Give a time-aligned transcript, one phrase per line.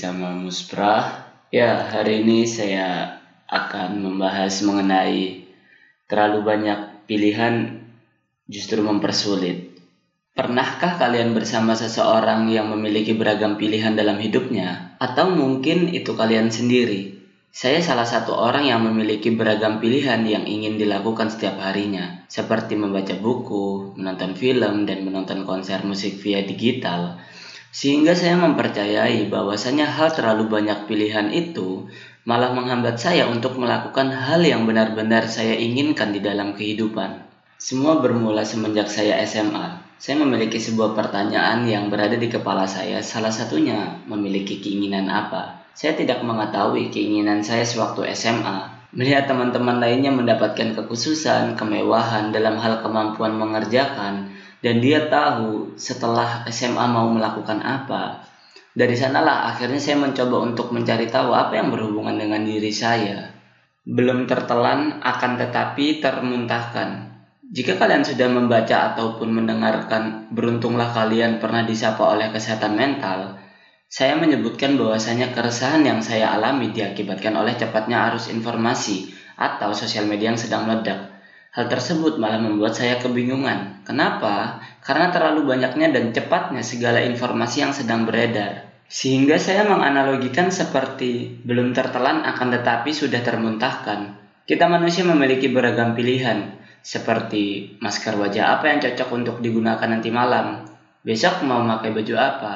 [0.00, 1.28] sama Muspra.
[1.52, 3.20] Ya, hari ini saya
[3.52, 5.44] akan membahas mengenai
[6.08, 7.84] terlalu banyak pilihan
[8.48, 9.76] justru mempersulit.
[10.32, 14.96] Pernahkah kalian bersama seseorang yang memiliki beragam pilihan dalam hidupnya?
[14.96, 17.20] Atau mungkin itu kalian sendiri?
[17.50, 23.12] Saya salah satu orang yang memiliki beragam pilihan yang ingin dilakukan setiap harinya, seperti membaca
[23.18, 27.18] buku, menonton film, dan menonton konser musik via digital.
[27.70, 31.86] Sehingga saya mempercayai bahwasanya hal terlalu banyak pilihan itu
[32.26, 37.30] malah menghambat saya untuk melakukan hal yang benar-benar saya inginkan di dalam kehidupan.
[37.62, 39.86] Semua bermula semenjak saya SMA.
[40.00, 45.60] Saya memiliki sebuah pertanyaan yang berada di kepala saya, salah satunya memiliki keinginan apa.
[45.76, 48.90] Saya tidak mengetahui keinginan saya sewaktu SMA.
[48.96, 56.86] Melihat teman-teman lainnya mendapatkan kekhususan, kemewahan dalam hal kemampuan mengerjakan, dan dia tahu setelah SMA
[56.88, 58.24] mau melakukan apa.
[58.70, 63.34] Dari sanalah akhirnya saya mencoba untuk mencari tahu apa yang berhubungan dengan diri saya.
[63.82, 67.10] Belum tertelan akan tetapi termuntahkan.
[67.50, 73.42] Jika kalian sudah membaca ataupun mendengarkan Beruntunglah kalian pernah disapa oleh kesehatan mental,
[73.90, 80.30] saya menyebutkan bahwasanya keresahan yang saya alami diakibatkan oleh cepatnya arus informasi atau sosial media
[80.30, 81.09] yang sedang meledak.
[81.50, 83.82] Hal tersebut malah membuat saya kebingungan.
[83.82, 84.62] Kenapa?
[84.86, 88.70] Karena terlalu banyaknya dan cepatnya segala informasi yang sedang beredar.
[88.86, 94.18] Sehingga saya menganalogikan seperti belum tertelan akan tetapi sudah termuntahkan.
[94.46, 100.66] Kita manusia memiliki beragam pilihan, seperti masker wajah apa yang cocok untuk digunakan nanti malam,
[101.06, 102.54] besok mau pakai baju apa,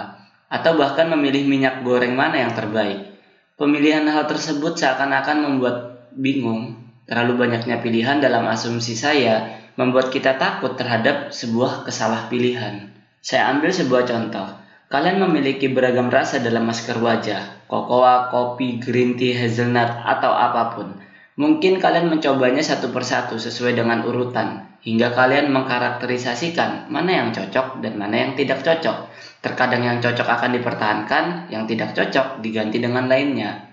[0.50, 3.14] atau bahkan memilih minyak goreng mana yang terbaik.
[3.54, 5.76] Pemilihan hal tersebut seakan-akan membuat
[6.18, 6.83] bingung.
[7.04, 12.88] Terlalu banyaknya pilihan dalam asumsi saya membuat kita takut terhadap sebuah kesalah pilihan.
[13.20, 14.48] Saya ambil sebuah contoh.
[14.88, 20.88] Kalian memiliki beragam rasa dalam masker wajah, kokoa, kopi, green tea, hazelnut, atau apa pun.
[21.34, 27.98] Mungkin kalian mencobanya satu persatu sesuai dengan urutan, hingga kalian mengkarakterisasikan mana yang cocok dan
[27.98, 29.10] mana yang tidak cocok.
[29.42, 33.66] Terkadang yang cocok akan dipertahankan, yang tidak cocok diganti dengan lainnya.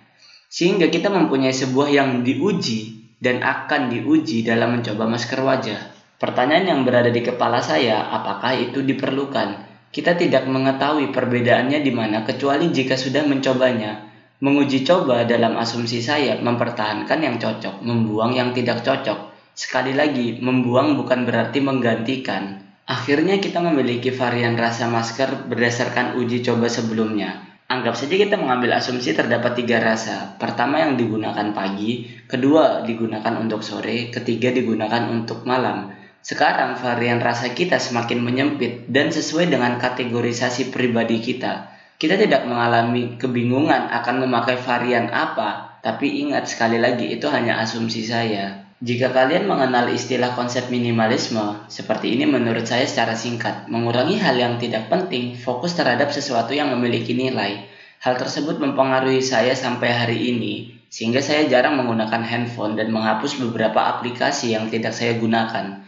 [0.52, 5.80] Sehingga kita mempunyai sebuah yang diuji dan akan diuji dalam mencoba masker wajah.
[6.18, 9.70] Pertanyaan yang berada di kepala saya, apakah itu diperlukan?
[9.94, 14.10] Kita tidak mengetahui perbedaannya di mana kecuali jika sudah mencobanya.
[14.42, 19.30] Menguji coba dalam asumsi saya mempertahankan yang cocok, membuang yang tidak cocok.
[19.54, 22.58] Sekali lagi, membuang bukan berarti menggantikan.
[22.90, 27.51] Akhirnya kita memiliki varian rasa masker berdasarkan uji coba sebelumnya.
[27.72, 30.36] Anggap saja kita mengambil asumsi terdapat tiga rasa.
[30.36, 35.88] Pertama yang digunakan pagi, kedua digunakan untuk sore, ketiga digunakan untuk malam.
[36.20, 41.72] Sekarang varian rasa kita semakin menyempit dan sesuai dengan kategorisasi pribadi kita.
[41.96, 48.04] Kita tidak mengalami kebingungan akan memakai varian apa, tapi ingat sekali lagi itu hanya asumsi
[48.04, 48.71] saya.
[48.82, 54.58] Jika kalian mengenal istilah konsep minimalisme, seperti ini menurut saya secara singkat, mengurangi hal yang
[54.58, 57.70] tidak penting, fokus terhadap sesuatu yang memiliki nilai.
[58.02, 63.86] Hal tersebut mempengaruhi saya sampai hari ini, sehingga saya jarang menggunakan handphone dan menghapus beberapa
[63.86, 65.86] aplikasi yang tidak saya gunakan.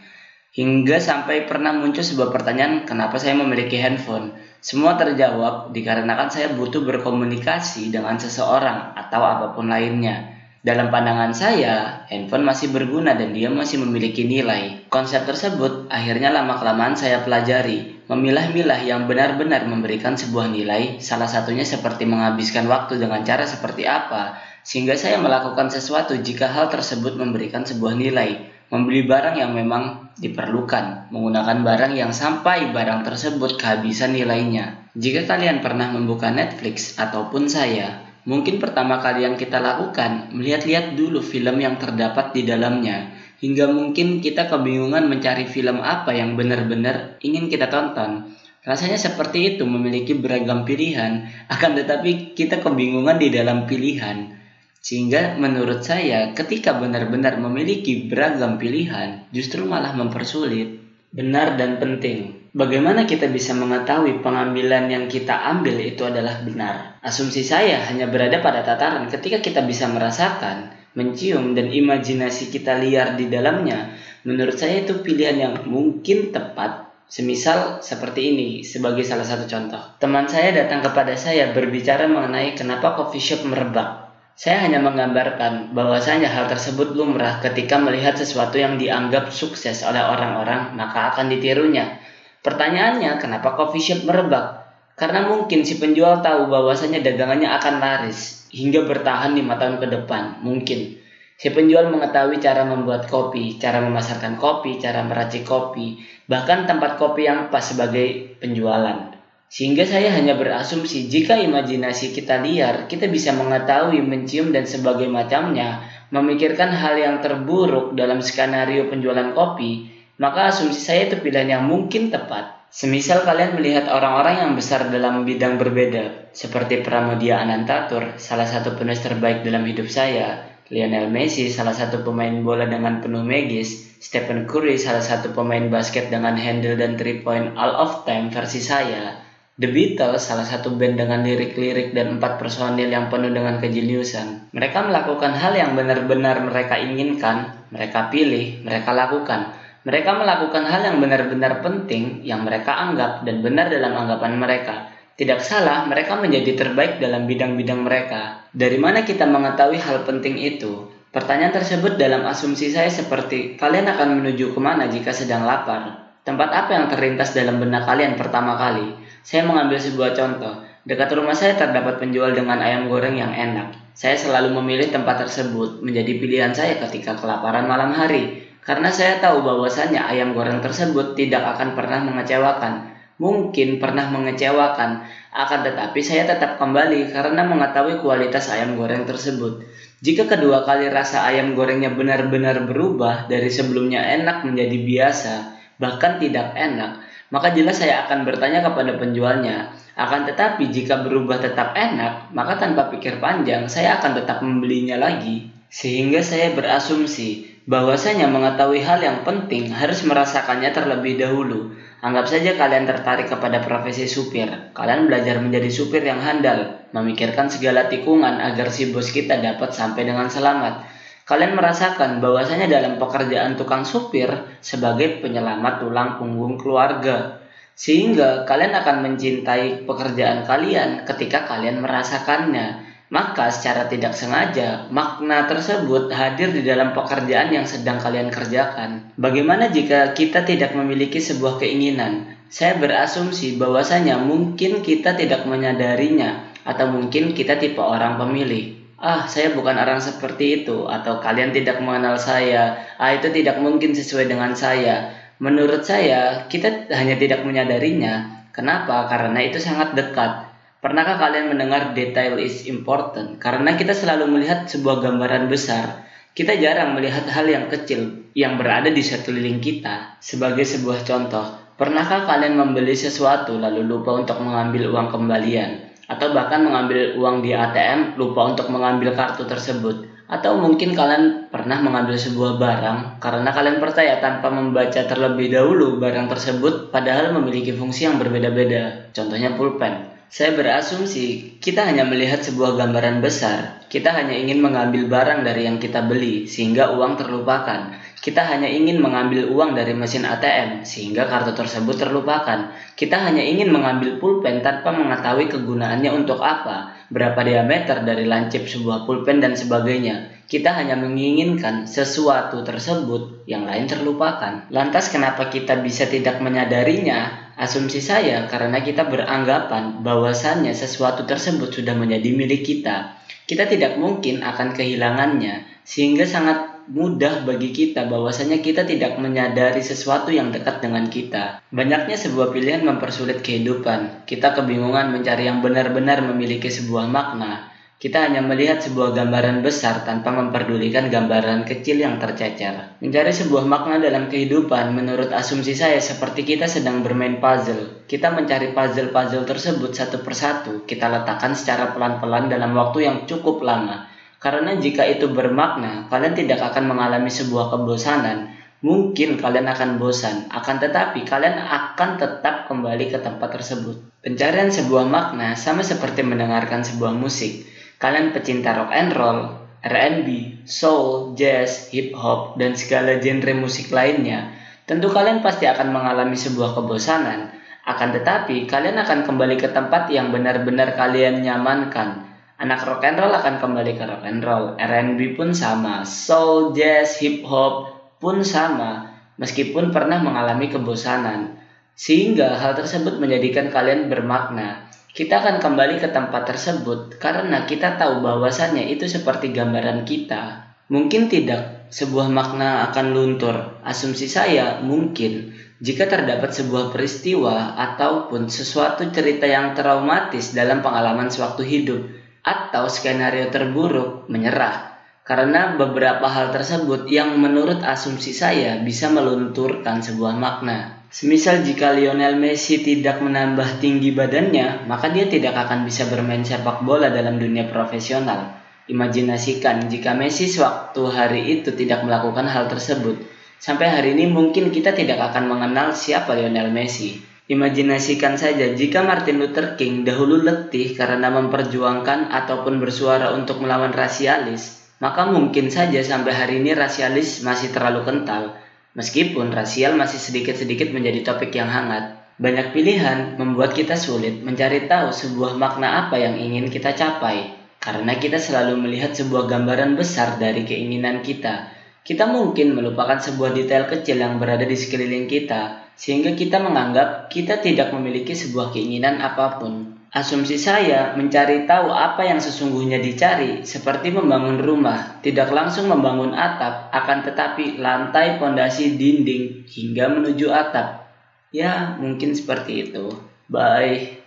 [0.54, 4.38] Hingga sampai pernah muncul sebuah pertanyaan, kenapa saya memiliki handphone?
[4.62, 10.43] Semua terjawab dikarenakan saya butuh berkomunikasi dengan seseorang atau apa pun lainnya.
[10.64, 14.88] Dalam pandangan saya, handphone masih berguna dan dia masih memiliki nilai.
[14.88, 22.08] Konsep tersebut akhirnya lama-kelamaan saya pelajari, memilah-milah yang benar-benar memberikan sebuah nilai, salah satunya seperti
[22.08, 27.92] menghabiskan waktu dengan cara seperti apa, sehingga saya melakukan sesuatu jika hal tersebut memberikan sebuah
[27.92, 34.88] nilai, membeli barang yang memang diperlukan, menggunakan barang yang sampai barang tersebut kehabisan nilainya.
[34.96, 41.20] Jika kalian pernah membuka Netflix ataupun saya, mungkin pertama kali yang kita lakukan melihat-lihat dulu
[41.20, 43.12] film yang terdapat di dalamnya,
[43.44, 48.32] hingga mungkin kita kebingungan mencari film apa yang benar-benar ingin kita tonton.
[48.64, 54.40] Rasanya seperti itu memiliki beragam pilihan, akan tetapi kita kebingungan di dalam pilihan.
[54.80, 60.80] Sehingga menurut saya ketika benar-benar memiliki beragam pilihan justru malah mempersulit.
[61.12, 62.33] Benar dan penting.
[62.54, 67.02] Bagaimana kita bisa mengetahui pengambilan yang kita ambil itu adalah benar?
[67.02, 73.18] Asumsi saya hanya berada pada tataran ketika kita bisa merasakan, mencium, dan imajinasi kita liar
[73.18, 73.98] di dalamnya.
[74.22, 79.78] Menurut saya itu pilihan yang mungkin tepat Semisal seperti ini sebagai salah satu contoh.
[80.00, 84.08] Teman saya datang kepada saya berbicara mengenai kenapa coffee shop merebak.
[84.34, 90.74] Saya hanya menggambarkan bahwasanya hal tersebut lumrah ketika melihat sesuatu yang dianggap sukses oleh orang-orang,
[90.74, 92.02] maka akan ditirunya.
[92.44, 94.68] Pertanyaannya, kenapa coffee shop merebak?
[95.00, 100.44] Karena mungkin si penjual tahu bahwasanya dagangannya akan laris hingga bertahan lima tahun ke depan.
[100.44, 101.00] Mungkin.
[101.34, 105.98] Si penjual mengetahui cara membuat kopi, cara memasarkan kopi, cara meracik kopi,
[106.30, 109.16] bahkan tempat kopi yang pas sebagai penjualan.
[109.50, 115.82] Sehingga saya hanya berasumsi jika imajinasi kita liar, kita bisa mengetahui, mencium, dan sebagai macamnya,
[116.14, 122.14] memikirkan hal yang terburuk dalam skenario penjualan kopi, maka asumsi saya itu pilihan yang mungkin
[122.14, 122.64] tepat.
[122.74, 128.98] Semisal kalian melihat orang-orang yang besar dalam bidang berbeda, seperti Pramudia Anantatur, salah satu penulis
[128.98, 134.74] terbaik dalam hidup saya, Lionel Messi, salah satu pemain bola dengan penuh magis, Stephen Curry,
[134.74, 139.22] salah satu pemain basket dengan handle dan three point all of time versi saya,
[139.54, 144.50] The Beatles, salah satu band dengan lirik-lirik dan empat personil yang penuh dengan kejeniusan.
[144.50, 150.96] Mereka melakukan hal yang benar-benar mereka inginkan, mereka pilih, mereka lakukan mereka melakukan hal yang
[150.96, 154.88] benar-benar penting yang mereka anggap dan benar dalam anggapan mereka.
[155.14, 158.48] Tidak salah, mereka menjadi terbaik dalam bidang-bidang mereka.
[158.50, 160.90] Dari mana kita mengetahui hal penting itu?
[161.14, 166.10] Pertanyaan tersebut dalam asumsi saya seperti kalian akan menuju ke mana jika sedang lapar?
[166.26, 168.98] Tempat apa yang terlintas dalam benak kalian pertama kali?
[169.22, 170.66] Saya mengambil sebuah contoh.
[170.84, 173.72] Dekat rumah saya terdapat penjual dengan ayam goreng yang enak.
[173.94, 178.43] Saya selalu memilih tempat tersebut menjadi pilihan saya ketika kelaparan malam hari.
[178.64, 182.96] Karena saya tahu bahwasannya ayam goreng tersebut tidak akan pernah mengecewakan.
[183.14, 189.62] Mungkin pernah mengecewakan, akan tetapi saya tetap kembali karena mengetahui kualitas ayam goreng tersebut.
[190.02, 195.34] Jika kedua kali rasa ayam gorengnya benar-benar berubah dari sebelumnya enak menjadi biasa,
[195.78, 199.70] bahkan tidak enak, maka jelas saya akan bertanya kepada penjualnya.
[199.94, 205.54] Akan tetapi jika berubah tetap enak, maka tanpa pikir panjang saya akan tetap membelinya lagi.
[205.70, 211.72] Sehingga saya berasumsi bahwasanya mengetahui hal yang penting harus merasakannya terlebih dahulu.
[212.04, 214.52] Anggap saja kalian tertarik kepada profesi supir.
[214.76, 220.04] Kalian belajar menjadi supir yang handal, memikirkan segala tikungan agar si bos kita dapat sampai
[220.04, 220.84] dengan selamat.
[221.24, 224.28] Kalian merasakan bahwasanya dalam pekerjaan tukang supir
[224.60, 227.40] sebagai penyelamat tulang punggung keluarga.
[227.72, 236.10] Sehingga kalian akan mencintai pekerjaan kalian ketika kalian merasakannya maka secara tidak sengaja makna tersebut
[236.10, 239.14] hadir di dalam pekerjaan yang sedang kalian kerjakan.
[239.14, 242.34] Bagaimana jika kita tidak memiliki sebuah keinginan?
[242.50, 248.82] Saya berasumsi bahwasanya mungkin kita tidak menyadarinya atau mungkin kita tipe orang pemilih.
[248.98, 252.82] Ah, saya bukan orang seperti itu atau kalian tidak mengenal saya.
[252.98, 255.14] Ah, itu tidak mungkin sesuai dengan saya.
[255.38, 258.42] Menurut saya, kita hanya tidak menyadarinya.
[258.50, 259.06] Kenapa?
[259.10, 260.43] Karena itu sangat dekat
[260.84, 263.40] Pernahkah kalian mendengar detail is important?
[263.40, 266.04] Karena kita selalu melihat sebuah gambaran besar.
[266.36, 270.20] Kita jarang melihat hal yang kecil yang berada di sekeliling kita.
[270.20, 275.88] Sebagai sebuah contoh, pernahkah kalian membeli sesuatu lalu lupa untuk mengambil uang kembalian?
[276.04, 280.04] Atau bahkan mengambil uang di ATM lupa untuk mengambil kartu tersebut?
[280.28, 286.28] Atau mungkin kalian pernah mengambil sebuah barang karena kalian percaya tanpa membaca terlebih dahulu barang
[286.28, 289.08] tersebut padahal memiliki fungsi yang berbeda-beda.
[289.16, 290.13] Contohnya pulpen.
[290.32, 293.84] Saya berasumsi kita hanya melihat sebuah gambaran besar.
[293.92, 297.94] Kita hanya ingin mengambil barang dari yang kita beli sehingga uang terlupakan.
[298.24, 302.72] Kita hanya ingin mengambil uang dari mesin ATM sehingga kartu tersebut terlupakan.
[302.96, 309.04] Kita hanya ingin mengambil pulpen tanpa mengetahui kegunaannya untuk apa, berapa diameter dari lancip sebuah
[309.04, 310.33] pulpen dan sebagainya.
[310.44, 314.68] Kita hanya menginginkan sesuatu tersebut yang lain terlupakan.
[314.68, 321.94] Lantas kenapa kita bisa tidak menyadarinya Asumsi saya karena kita beranggapan bahwasannya sesuatu tersebut sudah
[321.94, 323.14] menjadi milik kita.
[323.46, 330.34] Kita tidak mungkin akan kehilangannya sehingga sangat mudah bagi kita bahwasanya kita tidak menyadari sesuatu
[330.34, 331.62] yang dekat dengan kita.
[331.70, 334.26] Banyaknya sebuah pilihan mempersulit kehidupan.
[334.26, 337.70] Kita kebingungan mencari yang benar-benar memiliki sebuah makna.
[338.04, 343.00] Kita hanya melihat sebuah gambaran besar tanpa memperdulikan gambaran kecil yang tercecer.
[343.00, 348.04] Mencari sebuah makna dalam kehidupan menurut asumsi saya seperti kita sedang bermain puzzle.
[348.04, 354.04] Kita mencari puzzle-puzzle tersebut satu persatu, kita letakkan secara pelan-pelan dalam waktu yang cukup lama.
[354.36, 358.52] Karena jika itu bermakna, kalian tidak akan mengalami sebuah kebosanan.
[358.84, 363.96] Mungkin kalian akan bosan, akan tetapi kalian akan tetap kembali ke tempat tersebut.
[364.20, 369.40] Pencarian sebuah makna sama seperti mendengarkan sebuah musik Kalian pecinta rock and roll,
[369.84, 374.56] R&B, soul, jazz, hip hop, dan segala genre musik lainnya,
[374.88, 377.52] tentu kalian pasti akan mengalami sebuah kebosanan.
[377.84, 382.24] Akan tetapi, kalian akan kembali ke tempat yang benar-benar kalian nyamankan.
[382.56, 387.20] Anak rock and roll akan kembali ke rock and roll, R&B pun sama, soul, jazz,
[387.20, 391.60] hip hop pun sama, meskipun pernah mengalami kebosanan.
[391.92, 394.88] Sehingga hal tersebut menjadikan kalian bermakna.
[395.14, 400.74] Kita akan kembali ke tempat tersebut karena kita tahu bahwasannya itu seperti gambaran kita.
[400.90, 403.78] Mungkin tidak sebuah makna akan luntur.
[403.86, 411.62] Asumsi saya mungkin jika terdapat sebuah peristiwa ataupun sesuatu cerita yang traumatis dalam pengalaman sewaktu
[411.62, 412.00] hidup
[412.42, 420.34] atau skenario terburuk menyerah karena beberapa hal tersebut yang menurut asumsi saya bisa melunturkan sebuah
[420.36, 421.03] makna.
[421.14, 426.82] Semisal jika Lionel Messi tidak menambah tinggi badannya, maka dia tidak akan bisa bermain sepak
[426.82, 428.58] bola dalam dunia profesional.
[428.90, 433.22] Imajinasikan jika Messi sewaktu hari itu tidak melakukan hal tersebut.
[433.62, 437.22] Sampai hari ini mungkin kita tidak akan mengenal siapa Lionel Messi.
[437.46, 444.90] Imajinasikan saja jika Martin Luther King dahulu letih karena memperjuangkan ataupun bersuara untuk melawan rasialis,
[444.98, 448.63] maka mungkin saja sampai hari ini rasialis masih terlalu kental
[448.94, 455.10] Meskipun rasial masih sedikit-sedikit menjadi topik yang hangat, banyak pilihan membuat kita sulit mencari tahu
[455.10, 457.58] sebuah makna apa yang ingin kita capai.
[457.82, 461.74] Karena kita selalu melihat sebuah gambaran besar dari keinginan kita.
[462.06, 467.58] Kita mungkin melupakan sebuah detail kecil yang berada di sekeliling kita, sehingga kita menganggap kita
[467.60, 470.03] tidak memiliki sebuah keinginan apa pun.
[470.14, 476.94] Asumsi saya mencari tahu apa yang sesungguhnya dicari, seperti membangun rumah, tidak langsung membangun atap,
[476.94, 481.10] akan tetapi lantai, pondasi, dinding, hingga menuju atap.
[481.50, 483.10] Ya, mungkin seperti itu.
[483.50, 484.23] Bye.